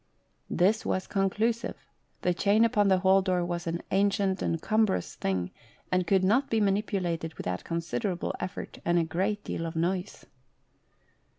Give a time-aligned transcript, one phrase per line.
[0.49, 1.77] This was conclusive.
[2.23, 5.51] The chain upon the hall door was an ancient and cumbrous thing,
[5.91, 10.25] and could not be manipulated without considerable effort, and a great deal of noise.